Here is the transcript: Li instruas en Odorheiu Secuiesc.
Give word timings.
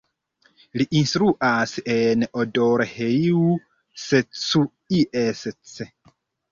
Li 0.79 0.87
instruas 0.99 1.75
en 1.97 2.27
Odorheiu 2.45 3.45
Secuiesc. 4.09 5.83